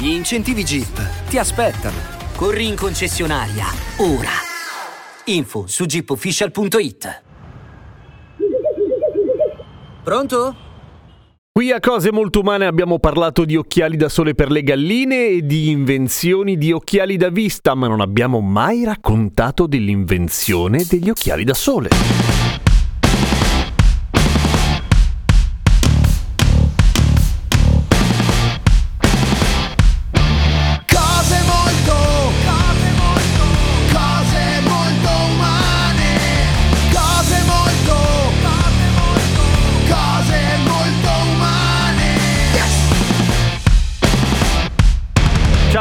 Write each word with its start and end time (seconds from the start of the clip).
Gli 0.00 0.10
incentivi 0.10 0.62
Jeep 0.62 1.26
ti 1.28 1.38
aspettano. 1.38 1.96
Corri 2.36 2.68
in 2.68 2.76
concessionaria, 2.76 3.64
ora. 3.96 4.30
Info 5.24 5.66
su 5.66 5.86
jeepofficial.it. 5.86 7.22
Pronto? 10.04 10.56
Qui 11.50 11.72
a 11.72 11.80
Cose 11.80 12.12
Molto 12.12 12.38
Umane 12.38 12.66
abbiamo 12.66 13.00
parlato 13.00 13.44
di 13.44 13.56
occhiali 13.56 13.96
da 13.96 14.08
sole 14.08 14.36
per 14.36 14.52
le 14.52 14.62
galline 14.62 15.30
e 15.30 15.44
di 15.44 15.70
invenzioni 15.70 16.56
di 16.56 16.70
occhiali 16.70 17.16
da 17.16 17.30
vista, 17.30 17.74
ma 17.74 17.88
non 17.88 18.00
abbiamo 18.00 18.38
mai 18.40 18.84
raccontato 18.84 19.66
dell'invenzione 19.66 20.84
degli 20.88 21.10
occhiali 21.10 21.42
da 21.42 21.54
sole. 21.54 22.37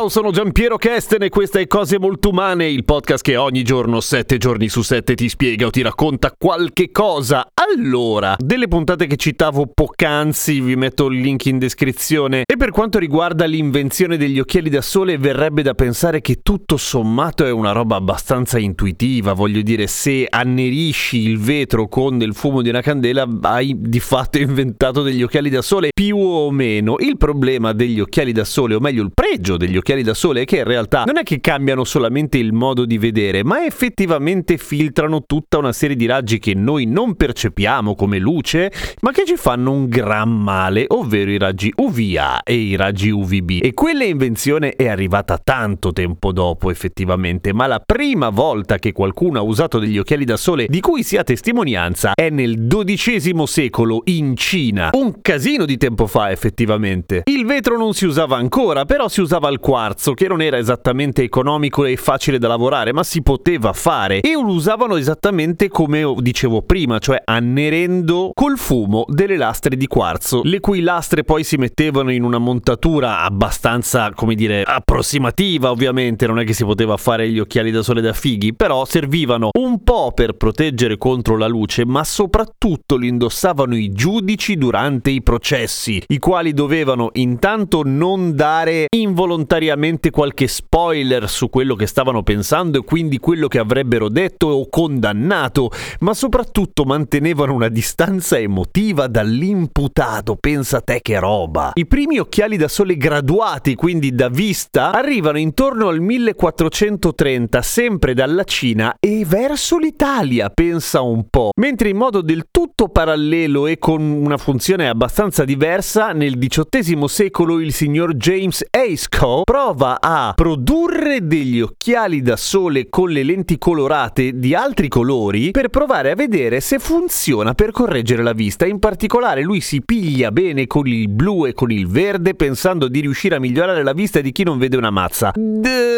Ciao, 0.00 0.08
sono 0.08 0.30
Giampiero 0.30 0.78
Kesten 0.78 1.24
e 1.24 1.28
questa 1.28 1.58
è 1.58 1.66
Cose 1.66 1.98
Molto 1.98 2.30
Umane, 2.30 2.66
il 2.66 2.84
podcast 2.84 3.22
che 3.22 3.36
ogni 3.36 3.62
giorno, 3.62 4.00
sette 4.00 4.38
giorni 4.38 4.70
su 4.70 4.80
sette, 4.80 5.14
ti 5.14 5.28
spiega 5.28 5.66
o 5.66 5.70
ti 5.70 5.82
racconta 5.82 6.32
qualche 6.38 6.90
cosa. 6.90 7.50
Allora, 7.52 8.34
delle 8.38 8.66
puntate 8.66 9.06
che 9.06 9.16
citavo 9.16 9.66
poc'anzi, 9.66 10.62
vi 10.62 10.74
metto 10.74 11.08
il 11.08 11.20
link 11.20 11.44
in 11.44 11.58
descrizione. 11.58 12.44
E 12.46 12.56
per 12.56 12.70
quanto 12.70 12.98
riguarda 12.98 13.44
l'invenzione 13.44 14.16
degli 14.16 14.40
occhiali 14.40 14.70
da 14.70 14.80
sole, 14.80 15.18
verrebbe 15.18 15.60
da 15.60 15.74
pensare 15.74 16.22
che 16.22 16.40
tutto 16.42 16.78
sommato 16.78 17.44
è 17.44 17.50
una 17.50 17.72
roba 17.72 17.96
abbastanza 17.96 18.58
intuitiva. 18.58 19.34
Voglio 19.34 19.60
dire, 19.60 19.86
se 19.86 20.26
annerisci 20.26 21.20
il 21.28 21.38
vetro 21.38 21.88
con 21.88 22.16
del 22.16 22.34
fumo 22.34 22.62
di 22.62 22.70
una 22.70 22.80
candela, 22.80 23.28
hai 23.42 23.76
di 23.78 24.00
fatto 24.00 24.38
inventato 24.38 25.02
degli 25.02 25.22
occhiali 25.22 25.50
da 25.50 25.60
sole 25.60 25.90
più 25.92 26.16
o 26.16 26.50
meno. 26.50 26.96
Il 27.00 27.18
problema 27.18 27.74
degli 27.74 28.00
occhiali 28.00 28.32
da 28.32 28.44
sole, 28.44 28.74
o 28.74 28.80
meglio 28.80 29.02
il 29.02 29.12
pregio 29.12 29.58
degli 29.58 29.76
occhiali 29.76 29.89
da 29.90 30.14
sole, 30.14 30.44
che 30.44 30.58
in 30.58 30.64
realtà 30.64 31.02
non 31.04 31.18
è 31.18 31.24
che 31.24 31.40
cambiano 31.40 31.82
solamente 31.84 32.38
il 32.38 32.52
modo 32.52 32.84
di 32.84 32.96
vedere, 32.96 33.42
ma 33.42 33.64
effettivamente 33.64 34.56
filtrano 34.56 35.24
tutta 35.26 35.58
una 35.58 35.72
serie 35.72 35.96
di 35.96 36.06
raggi 36.06 36.38
che 36.38 36.54
noi 36.54 36.86
non 36.86 37.16
percepiamo 37.16 37.96
come 37.96 38.18
luce, 38.18 38.72
ma 39.00 39.10
che 39.10 39.24
ci 39.26 39.36
fanno 39.36 39.72
un 39.72 39.88
gran 39.88 40.30
male, 40.30 40.84
ovvero 40.88 41.30
i 41.30 41.38
raggi 41.38 41.72
UVA 41.74 42.42
e 42.44 42.54
i 42.54 42.76
raggi 42.76 43.10
UVB. 43.10 43.58
E 43.62 43.74
quella 43.74 44.04
invenzione 44.04 44.76
è 44.76 44.86
arrivata 44.86 45.38
tanto 45.42 45.92
tempo 45.92 46.32
dopo, 46.32 46.70
effettivamente, 46.70 47.52
ma 47.52 47.66
la 47.66 47.82
prima 47.84 48.28
volta 48.28 48.78
che 48.78 48.92
qualcuno 48.92 49.40
ha 49.40 49.42
usato 49.42 49.78
degli 49.80 49.98
occhiali 49.98 50.24
da 50.24 50.36
sole 50.36 50.66
di 50.68 50.80
cui 50.80 51.02
si 51.02 51.16
ha 51.16 51.24
testimonianza 51.24 52.12
è 52.14 52.30
nel 52.30 52.66
XII 52.66 53.46
secolo 53.46 54.02
in 54.04 54.36
Cina. 54.36 54.90
Un 54.92 55.20
casino 55.20 55.64
di 55.64 55.76
tempo 55.76 56.06
fa, 56.06 56.30
effettivamente. 56.30 57.22
Il 57.24 57.44
vetro 57.44 57.76
non 57.76 57.92
si 57.92 58.06
usava 58.06 58.36
ancora, 58.36 58.84
però 58.84 59.08
si 59.08 59.20
usava 59.20 59.48
il 59.48 59.58
quarzo, 59.80 60.12
che 60.12 60.28
non 60.28 60.42
era 60.42 60.58
esattamente 60.58 61.22
economico 61.22 61.86
e 61.86 61.96
facile 61.96 62.36
da 62.38 62.48
lavorare, 62.48 62.92
ma 62.92 63.02
si 63.02 63.22
poteva 63.22 63.72
fare. 63.72 64.20
E 64.20 64.32
lo 64.32 64.52
usavano 64.52 64.96
esattamente 64.96 65.68
come 65.68 66.04
dicevo 66.18 66.60
prima, 66.60 66.98
cioè 66.98 67.22
annerendo 67.24 68.32
col 68.34 68.58
fumo 68.58 69.06
delle 69.08 69.38
lastre 69.38 69.78
di 69.78 69.86
quarzo, 69.86 70.42
le 70.44 70.60
cui 70.60 70.82
lastre 70.82 71.24
poi 71.24 71.44
si 71.44 71.56
mettevano 71.56 72.12
in 72.12 72.24
una 72.24 72.36
montatura 72.36 73.22
abbastanza, 73.22 74.12
come 74.14 74.34
dire, 74.34 74.64
approssimativa, 74.64 75.70
ovviamente, 75.70 76.26
non 76.26 76.38
è 76.38 76.44
che 76.44 76.52
si 76.52 76.64
poteva 76.64 76.98
fare 76.98 77.30
gli 77.30 77.38
occhiali 77.38 77.70
da 77.70 77.82
sole 77.82 78.02
da 78.02 78.12
fighi, 78.12 78.54
però 78.54 78.84
servivano 78.84 79.48
un 79.58 79.82
po' 79.82 80.12
per 80.14 80.34
proteggere 80.34 80.98
contro 80.98 81.38
la 81.38 81.46
luce, 81.46 81.86
ma 81.86 82.04
soprattutto 82.04 82.96
li 82.96 83.08
indossavano 83.08 83.74
i 83.74 83.92
giudici 83.92 84.58
durante 84.58 85.08
i 85.08 85.22
processi, 85.22 86.02
i 86.08 86.18
quali 86.18 86.52
dovevano 86.52 87.08
intanto 87.14 87.80
non 87.82 88.34
dare 88.34 88.84
involontariamente 88.94 89.68
qualche 90.10 90.48
spoiler 90.48 91.28
su 91.28 91.48
quello 91.48 91.74
che 91.74 91.86
stavano 91.86 92.22
pensando 92.22 92.78
e 92.78 92.84
quindi 92.84 93.18
quello 93.18 93.48
che 93.48 93.58
avrebbero 93.58 94.08
detto 94.08 94.48
o 94.48 94.68
condannato, 94.68 95.70
ma 96.00 96.14
soprattutto 96.14 96.84
mantenevano 96.84 97.54
una 97.54 97.68
distanza 97.68 98.38
emotiva 98.38 99.06
dall'imputato. 99.06 100.36
Pensa 100.36 100.80
te 100.80 101.00
che 101.02 101.18
roba. 101.18 101.72
I 101.74 101.86
primi 101.86 102.18
occhiali 102.18 102.56
da 102.56 102.68
sole 102.68 102.96
graduati, 102.96 103.74
quindi 103.74 104.14
da 104.14 104.28
vista, 104.28 104.92
arrivano 104.92 105.38
intorno 105.38 105.88
al 105.88 106.00
1430, 106.00 107.62
sempre 107.62 108.14
dalla 108.14 108.44
Cina 108.44 108.96
e 108.98 109.24
verso 109.26 109.78
l'Italia, 109.78 110.50
pensa 110.50 111.00
un 111.00 111.28
po'. 111.28 111.50
Mentre 111.56 111.88
in 111.88 111.96
modo 111.96 112.20
del 112.20 112.46
tutto 112.50 112.88
parallelo 112.88 113.66
e 113.66 113.78
con 113.78 114.02
una 114.02 114.36
funzione 114.36 114.88
abbastanza 114.88 115.44
diversa, 115.44 116.12
nel 116.12 116.38
XVIII 116.38 117.08
secolo 117.08 117.60
il 117.60 117.72
signor 117.72 118.14
James 118.14 118.64
Ayscough 118.70 119.42
prova 119.62 120.00
a 120.00 120.32
produrre 120.34 121.26
degli 121.26 121.60
occhiali 121.60 122.22
da 122.22 122.36
sole 122.36 122.88
con 122.88 123.10
le 123.10 123.22
lenti 123.22 123.58
colorate 123.58 124.38
di 124.38 124.54
altri 124.54 124.88
colori 124.88 125.50
per 125.50 125.68
provare 125.68 126.12
a 126.12 126.14
vedere 126.14 126.60
se 126.60 126.78
funziona 126.78 127.52
per 127.52 127.70
correggere 127.70 128.22
la 128.22 128.32
vista. 128.32 128.64
In 128.64 128.78
particolare 128.78 129.42
lui 129.42 129.60
si 129.60 129.82
piglia 129.82 130.32
bene 130.32 130.66
con 130.66 130.86
il 130.86 131.10
blu 131.10 131.44
e 131.44 131.52
con 131.52 131.70
il 131.70 131.86
verde 131.86 132.34
pensando 132.34 132.88
di 132.88 133.00
riuscire 133.00 133.34
a 133.34 133.38
migliorare 133.38 133.82
la 133.82 133.92
vista 133.92 134.22
di 134.22 134.32
chi 134.32 134.44
non 134.44 134.56
vede 134.56 134.78
una 134.78 134.90
mazza. 134.90 135.32
D- 135.34 135.90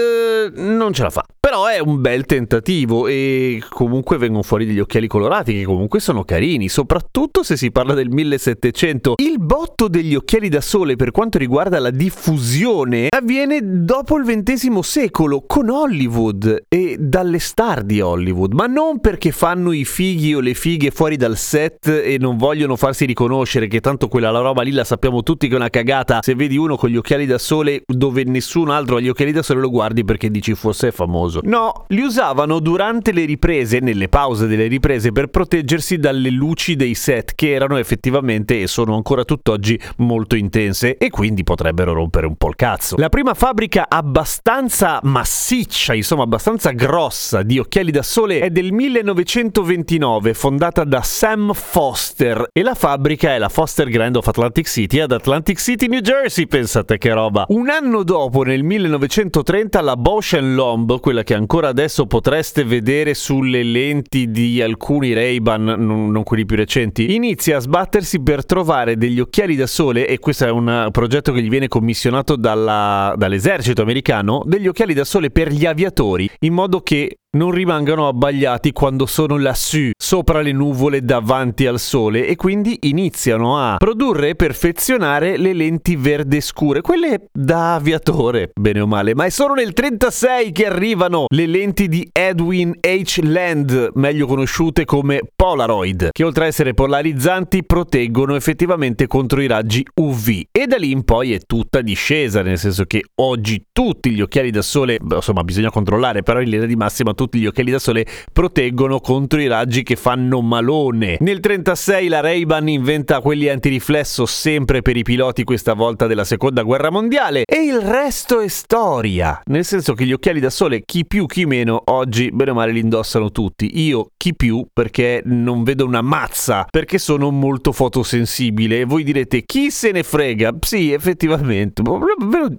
non 0.54 0.92
ce 0.92 1.02
la 1.02 1.10
fa. 1.10 1.24
Però 1.38 1.66
è 1.66 1.78
un 1.78 2.00
bel 2.00 2.24
tentativo 2.24 3.06
e 3.06 3.62
comunque 3.68 4.16
vengono 4.16 4.42
fuori 4.42 4.64
degli 4.64 4.78
occhiali 4.78 5.06
colorati 5.06 5.52
che 5.52 5.64
comunque 5.64 6.00
sono 6.00 6.24
carini, 6.24 6.68
soprattutto 6.68 7.42
se 7.42 7.56
si 7.56 7.70
parla 7.70 7.94
del 7.94 8.10
1700. 8.10 9.14
Il 9.16 9.38
botto 9.38 9.88
degli 9.88 10.14
occhiali 10.14 10.48
da 10.48 10.60
sole 10.60 10.96
per 10.96 11.10
quanto 11.10 11.38
riguarda 11.38 11.78
la 11.78 11.90
diffusione 11.90 13.08
avviene 13.10 13.51
dopo 13.62 14.16
il 14.16 14.24
XX 14.24 14.78
secolo 14.78 15.44
con 15.46 15.68
Hollywood 15.68 16.64
e 16.68 16.96
dalle 16.98 17.38
star 17.38 17.82
di 17.82 18.00
Hollywood, 18.00 18.52
ma 18.52 18.66
non 18.66 19.00
perché 19.00 19.32
fanno 19.32 19.72
i 19.72 19.84
fighi 19.84 20.34
o 20.34 20.40
le 20.40 20.54
fighe 20.54 20.90
fuori 20.90 21.16
dal 21.16 21.36
set 21.36 21.88
e 21.88 22.16
non 22.18 22.36
vogliono 22.36 22.76
farsi 22.76 23.04
riconoscere 23.04 23.66
che 23.66 23.80
tanto 23.80 24.08
quella 24.08 24.30
la 24.30 24.40
roba 24.40 24.62
lì 24.62 24.70
la 24.70 24.84
sappiamo 24.84 25.22
tutti 25.22 25.48
che 25.48 25.54
è 25.54 25.56
una 25.56 25.70
cagata. 25.70 26.20
Se 26.22 26.34
vedi 26.34 26.56
uno 26.56 26.76
con 26.76 26.88
gli 26.88 26.96
occhiali 26.96 27.26
da 27.26 27.38
sole 27.38 27.82
dove 27.86 28.24
nessun 28.24 28.70
altro 28.70 28.96
ha 28.96 29.00
gli 29.00 29.08
occhiali 29.08 29.32
da 29.32 29.42
sole 29.42 29.60
lo 29.60 29.70
guardi 29.70 30.04
perché 30.04 30.30
dici 30.30 30.54
forse 30.54 30.88
è 30.88 30.90
famoso. 30.90 31.40
No, 31.44 31.84
li 31.88 32.02
usavano 32.02 32.60
durante 32.60 33.12
le 33.12 33.24
riprese, 33.24 33.80
nelle 33.80 34.08
pause 34.08 34.46
delle 34.46 34.66
riprese 34.66 35.12
per 35.12 35.28
proteggersi 35.28 35.98
dalle 35.98 36.30
luci 36.30 36.76
dei 36.76 36.94
set 36.94 37.34
che 37.34 37.52
erano 37.52 37.76
effettivamente 37.76 38.60
e 38.60 38.66
sono 38.66 38.94
ancora 38.94 39.24
tutt'oggi 39.24 39.78
molto 39.98 40.36
intense 40.36 40.96
e 40.96 41.10
quindi 41.10 41.42
potrebbero 41.42 41.92
rompere 41.92 42.26
un 42.26 42.36
po' 42.36 42.48
il 42.48 42.56
cazzo. 42.56 42.96
La 42.96 43.08
prima 43.08 43.34
fabbrica 43.42 43.86
abbastanza 43.88 45.00
massiccia, 45.02 45.94
insomma 45.94 46.22
abbastanza 46.22 46.70
grossa 46.70 47.42
di 47.42 47.58
occhiali 47.58 47.90
da 47.90 48.04
sole 48.04 48.38
è 48.38 48.50
del 48.50 48.70
1929, 48.72 50.32
fondata 50.32 50.84
da 50.84 51.02
Sam 51.02 51.52
Foster 51.52 52.50
e 52.52 52.62
la 52.62 52.76
fabbrica 52.76 53.34
è 53.34 53.38
la 53.38 53.48
Foster 53.48 53.88
Grand 53.88 54.14
of 54.14 54.28
Atlantic 54.28 54.68
City 54.68 55.00
ad 55.00 55.10
Atlantic 55.10 55.58
City, 55.58 55.88
New 55.88 55.98
Jersey, 55.98 56.46
pensate 56.46 56.98
che 56.98 57.12
roba. 57.12 57.44
Un 57.48 57.68
anno 57.68 58.04
dopo, 58.04 58.44
nel 58.44 58.62
1930, 58.62 59.80
la 59.80 59.96
Bausch 59.96 60.38
Lomb, 60.40 61.00
quella 61.00 61.24
che 61.24 61.34
ancora 61.34 61.66
adesso 61.66 62.06
potreste 62.06 62.62
vedere 62.62 63.12
sulle 63.12 63.64
lenti 63.64 64.30
di 64.30 64.62
alcuni 64.62 65.14
Ray-Ban, 65.14 65.64
non 65.64 66.22
quelli 66.22 66.46
più 66.46 66.54
recenti, 66.54 67.12
inizia 67.16 67.56
a 67.56 67.60
sbattersi 67.60 68.22
per 68.22 68.46
trovare 68.46 68.96
degli 68.96 69.18
occhiali 69.18 69.56
da 69.56 69.66
sole 69.66 70.06
e 70.06 70.20
questo 70.20 70.46
è 70.46 70.50
un 70.50 70.90
progetto 70.92 71.32
che 71.32 71.42
gli 71.42 71.48
viene 71.48 71.66
commissionato 71.66 72.36
dalla- 72.36 73.14
dall'esercito 73.22 73.82
americano, 73.82 74.42
degli 74.44 74.66
occhiali 74.66 74.94
da 74.94 75.04
sole 75.04 75.30
per 75.30 75.52
gli 75.52 75.64
aviatori, 75.64 76.28
in 76.40 76.52
modo 76.52 76.80
che 76.80 77.18
non 77.34 77.50
rimangano 77.50 78.08
abbagliati 78.08 78.72
quando 78.72 79.06
sono 79.06 79.38
lassù, 79.38 79.90
sopra 79.96 80.42
le 80.42 80.52
nuvole 80.52 81.02
davanti 81.02 81.64
al 81.64 81.80
sole 81.80 82.26
e 82.26 82.36
quindi 82.36 82.76
iniziano 82.82 83.58
a 83.58 83.76
produrre 83.78 84.30
e 84.30 84.34
perfezionare 84.34 85.38
le 85.38 85.54
lenti 85.54 85.96
verde 85.96 86.42
scure, 86.42 86.82
quelle 86.82 87.28
da 87.32 87.76
aviatore, 87.76 88.50
bene 88.52 88.80
o 88.80 88.86
male, 88.86 89.14
ma 89.14 89.24
è 89.24 89.30
solo 89.30 89.54
nel 89.54 89.72
36 89.72 90.52
che 90.52 90.66
arrivano 90.66 91.24
le 91.28 91.46
lenti 91.46 91.88
di 91.88 92.06
Edwin 92.12 92.74
H. 92.78 93.20
Land, 93.22 93.92
meglio 93.94 94.26
conosciute 94.26 94.84
come 94.84 95.22
Polaroid, 95.34 96.10
che 96.12 96.24
oltre 96.24 96.44
a 96.44 96.48
essere 96.48 96.74
polarizzanti 96.74 97.64
proteggono 97.64 98.36
effettivamente 98.36 99.06
contro 99.06 99.40
i 99.40 99.46
raggi 99.46 99.82
UV 99.94 100.28
e 100.50 100.66
da 100.66 100.76
lì 100.76 100.90
in 100.90 101.02
poi 101.02 101.32
è 101.32 101.40
tutta 101.46 101.80
discesa, 101.80 102.42
nel 102.42 102.58
senso 102.58 102.84
che 102.84 103.02
oggi 103.14 103.68
tutti 103.72 104.10
gli 104.10 104.20
occhiali 104.20 104.50
da 104.50 104.60
sole, 104.60 104.98
insomma 105.02 105.42
bisogna 105.44 105.70
controllare, 105.70 106.22
però 106.22 106.42
in 106.42 106.50
linea 106.50 106.66
di 106.66 106.76
massima 106.76 107.14
tutti 107.22 107.38
gli 107.38 107.46
occhiali 107.46 107.70
da 107.70 107.78
sole 107.78 108.04
proteggono 108.32 108.98
contro 108.98 109.40
i 109.40 109.46
raggi 109.46 109.84
che 109.84 109.94
fanno 109.94 110.40
malone. 110.40 111.18
Nel 111.20 111.38
36 111.38 112.08
la 112.08 112.18
Ray-Ban 112.18 112.68
inventa 112.68 113.20
quelli 113.20 113.48
antiriflesso 113.48 114.26
sempre 114.26 114.82
per 114.82 114.96
i 114.96 115.04
piloti 115.04 115.44
questa 115.44 115.74
volta 115.74 116.08
della 116.08 116.24
seconda 116.24 116.62
guerra 116.62 116.90
mondiale 116.90 117.44
e 117.44 117.62
il 117.62 117.80
resto 117.80 118.40
è 118.40 118.48
storia, 118.48 119.40
nel 119.44 119.64
senso 119.64 119.94
che 119.94 120.04
gli 120.04 120.12
occhiali 120.12 120.40
da 120.40 120.50
sole 120.50 120.82
chi 120.84 121.06
più 121.06 121.26
chi 121.26 121.46
meno 121.46 121.80
oggi 121.86 122.30
bene 122.32 122.50
o 122.50 122.54
male 122.54 122.72
li 122.72 122.80
indossano 122.80 123.30
tutti. 123.30 123.70
Io 123.80 124.08
chi 124.16 124.34
più 124.34 124.66
perché 124.72 125.22
non 125.24 125.62
vedo 125.62 125.86
una 125.86 126.02
mazza, 126.02 126.66
perché 126.68 126.98
sono 126.98 127.30
molto 127.30 127.70
fotosensibile 127.70 128.80
e 128.80 128.84
voi 128.84 129.04
direte 129.04 129.44
chi 129.44 129.70
se 129.70 129.92
ne 129.92 130.02
frega? 130.02 130.56
Sì, 130.58 130.90
effettivamente, 130.90 131.82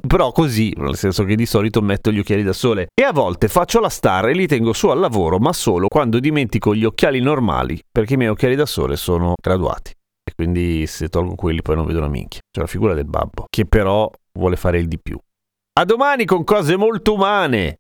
però 0.08 0.32
così, 0.32 0.74
nel 0.78 0.96
senso 0.96 1.26
che 1.26 1.36
di 1.36 1.46
solito 1.46 1.82
metto 1.82 2.14
gli 2.14 2.20
occhiali 2.20 2.44
da 2.44 2.54
sole 2.54 2.88
e 2.94 3.04
a 3.04 3.12
volte 3.12 3.50
faccio 3.50 3.82
la 3.82 3.90
star 3.90 4.30
e 4.30 4.34
li 4.34 4.48
tengo 4.54 4.72
su 4.74 4.90
al 4.90 5.00
lavoro, 5.00 5.40
ma 5.40 5.52
solo 5.52 5.88
quando 5.88 6.20
dimentico 6.20 6.76
gli 6.76 6.86
occhiali 6.86 7.20
normali, 7.20 7.82
perché 7.92 8.14
i 8.14 8.18
miei 8.18 8.30
occhiali 8.30 8.54
da 8.54 8.68
sole 8.68 8.96
sono 8.96 9.34
graduati. 9.42 9.90
E 9.90 10.32
quindi 10.36 10.86
se 10.86 11.08
tolgo 11.10 11.34
quelli 11.34 11.64
poi 11.64 11.76
non 11.76 11.88
vedo 11.88 11.98
una 11.98 12.08
minchia. 12.08 12.42
C'è 12.52 12.62
la 12.62 12.68
figura 12.68 12.94
del 12.94 13.08
babbo, 13.08 13.46
che 13.50 13.66
però 13.66 14.08
vuole 14.38 14.56
fare 14.56 14.78
il 14.78 14.88
di 14.88 15.00
più. 15.00 15.18
A 15.80 15.86
domani 15.86 16.26
con 16.26 16.44
cose 16.44 16.78
molto 16.78 17.16
umane! 17.16 17.80